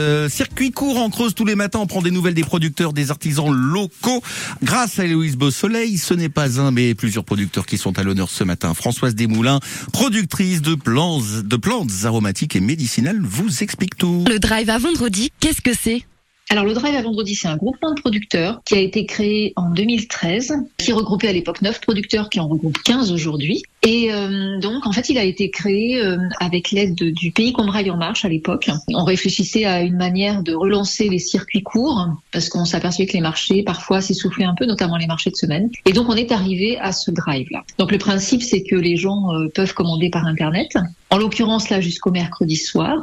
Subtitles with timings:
[0.00, 3.10] Euh, circuit court en Creuse tous les matins, on prend des nouvelles des producteurs, des
[3.10, 4.22] artisans locaux.
[4.62, 8.30] Grâce à Héloïse Beausoleil, ce n'est pas un mais plusieurs producteurs qui sont à l'honneur
[8.30, 8.74] ce matin.
[8.74, 9.58] Françoise Desmoulins,
[9.92, 14.22] productrice de plantes, de plantes aromatiques et médicinales, vous explique tout.
[14.28, 16.04] Le drive à vendredi, qu'est-ce que c'est?
[16.50, 19.68] Alors le Drive à vendredi, c'est un groupement de producteurs qui a été créé en
[19.70, 23.62] 2013, qui regroupait à l'époque 9 producteurs, qui en regroupe 15 aujourd'hui.
[23.82, 27.90] Et euh, donc en fait, il a été créé euh, avec l'aide du pays Combraille
[27.90, 28.70] en marche à l'époque.
[28.88, 33.20] On réfléchissait à une manière de relancer les circuits courts parce qu'on s'aperçut que les
[33.20, 35.68] marchés parfois s'essoufflaient un peu, notamment les marchés de semaine.
[35.84, 37.62] Et donc on est arrivé à ce drive-là.
[37.78, 40.78] Donc le principe, c'est que les gens euh, peuvent commander par Internet.
[41.10, 42.98] En l'occurrence là jusqu'au mercredi soir.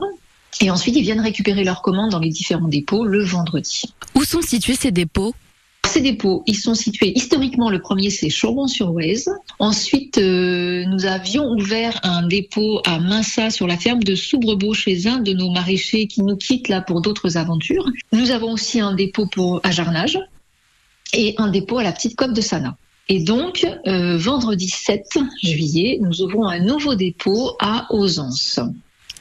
[0.61, 3.93] Et ensuite, ils viennent récupérer leurs commandes dans les différents dépôts le vendredi.
[4.15, 5.33] Où sont situés ces dépôts
[5.87, 7.69] ces dépôts, ils sont situés historiquement.
[7.69, 9.29] Le premier, c'est Chauron-sur-Oise.
[9.59, 15.07] Ensuite, euh, nous avions ouvert un dépôt à Minsa sur la ferme de Soubrebeau chez
[15.07, 17.89] un de nos maraîchers qui nous quitte là pour d'autres aventures.
[18.11, 20.19] Nous avons aussi un dépôt pour à Jarnage
[21.13, 22.75] et un dépôt à la petite côte de Sana.
[23.07, 28.59] Et donc, euh, vendredi 7 juillet, nous ouvrons un nouveau dépôt à Ausence.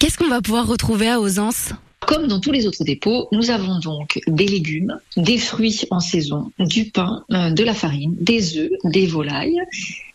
[0.04, 1.70] Qu'est-ce qu'on va pouvoir retrouver à Ausence
[2.06, 6.52] comme dans tous les autres dépôts, nous avons donc des légumes, des fruits en saison,
[6.58, 9.58] du pain, euh, de la farine, des œufs, des volailles,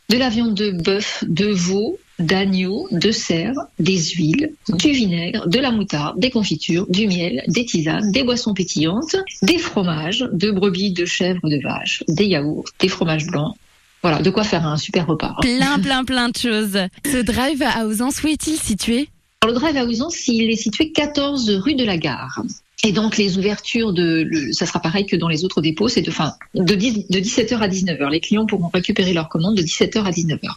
[0.10, 5.58] de la viande de bœuf, de veau, d'agneau, de cerf, des huiles, du vinaigre, de
[5.58, 10.92] la moutarde, des confitures, du miel, des tisanes, des boissons pétillantes, des fromages, de brebis,
[10.92, 13.56] de chèvres, de vaches, des yaourts, des fromages blancs,
[14.04, 15.36] voilà, de quoi faire un super repas.
[15.42, 16.78] Plein, plein, plein de choses.
[17.12, 19.10] Ce drive à Ausence, où est-il situé?
[19.48, 22.42] Le drive à Ouzance, il est situé 14 rue de la Gare.
[22.84, 26.12] Et donc les ouvertures de, ça sera pareil que dans les autres dépôts, c'est de,
[26.12, 28.10] fin, de, de 17h à 19h.
[28.10, 30.50] Les clients pourront récupérer leur commande de 17h à 19h.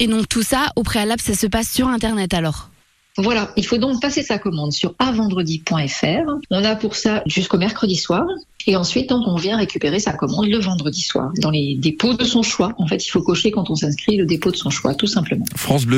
[0.00, 2.70] Et donc tout ça, au préalable, ça se passe sur Internet alors?
[3.18, 6.30] Voilà, il faut donc passer sa commande sur avendredi.fr.
[6.50, 8.26] On a pour ça jusqu'au mercredi soir.
[8.66, 12.24] Et ensuite, donc, on vient récupérer sa commande le vendredi soir dans les dépôts de
[12.24, 12.74] son choix.
[12.78, 15.44] En fait, il faut cocher quand on s'inscrit le dépôt de son choix, tout simplement.
[15.54, 15.94] France Bleu.